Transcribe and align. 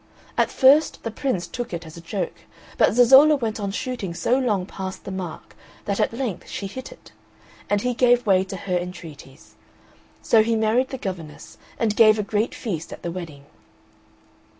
At 0.35 0.49
first 0.49 1.03
the 1.03 1.11
Prince 1.11 1.45
took 1.45 1.73
it 1.75 1.85
as 1.85 1.95
a 1.95 2.01
joke, 2.01 2.33
but 2.75 2.95
Zezolla 2.95 3.35
went 3.35 3.59
on 3.59 3.69
shooting 3.69 4.15
so 4.15 4.35
long 4.35 4.65
past 4.65 5.03
the 5.03 5.11
mark 5.11 5.55
that 5.85 5.99
at 5.99 6.11
length 6.11 6.47
she 6.49 6.65
hit 6.65 6.91
it, 6.91 7.11
and 7.69 7.81
he 7.81 7.93
gave 7.93 8.25
way 8.25 8.43
to 8.45 8.57
her 8.57 8.75
entreaties. 8.75 9.53
So 10.23 10.41
he 10.41 10.55
married 10.55 10.89
the 10.89 10.97
governess, 10.97 11.59
and 11.77 11.95
gave 11.95 12.17
a 12.17 12.23
great 12.23 12.55
feast 12.55 12.91
at 12.91 13.03
the 13.03 13.11
wedding. 13.11 13.45